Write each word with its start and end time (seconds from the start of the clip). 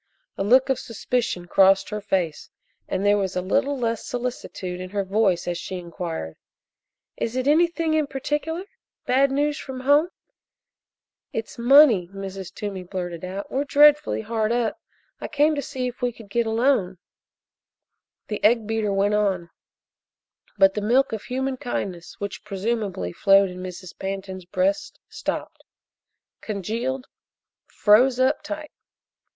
A 0.35 0.43
look 0.43 0.69
of 0.69 0.79
suspicion 0.79 1.45
crossed 1.45 1.89
her 1.89 2.01
face, 2.01 2.49
and 2.87 3.05
there 3.05 3.19
was 3.19 3.35
a 3.35 3.41
little 3.43 3.77
less 3.77 4.03
solicitude 4.03 4.81
in 4.81 4.89
her 4.89 5.03
voice 5.03 5.47
as 5.47 5.59
she 5.59 5.77
inquired: 5.77 6.37
"Is 7.17 7.35
it 7.35 7.47
anything 7.47 7.93
in 7.93 8.07
particular? 8.07 8.63
Bad 9.05 9.29
news 9.29 9.59
from 9.59 9.81
home?" 9.81 10.09
"It's 11.33 11.59
money!" 11.59 12.07
Mrs. 12.07 12.51
Toomey 12.51 12.81
blurted 12.81 13.23
out. 13.23 13.51
"We're 13.51 13.63
dreadfully 13.63 14.21
hard 14.21 14.51
up. 14.51 14.81
I 15.19 15.27
came 15.27 15.53
to 15.53 15.61
see 15.61 15.87
if 15.89 16.01
we 16.01 16.11
could 16.11 16.31
get 16.31 16.47
a 16.47 16.49
loan." 16.49 16.97
The 18.27 18.43
egg 18.43 18.65
beater 18.65 18.91
went 18.91 19.13
on, 19.13 19.51
but 20.57 20.73
the 20.73 20.81
milk 20.81 21.13
of 21.13 21.25
human 21.25 21.57
kindness 21.57 22.15
which, 22.19 22.43
presumably, 22.43 23.13
flowed 23.13 23.51
in 23.51 23.61
Mrs. 23.61 23.95
Pantin's 23.99 24.45
breast 24.45 24.97
stopped 25.09 25.63
congealed 26.41 27.05
froze 27.67 28.19
up 28.19 28.41
tight. 28.41 28.71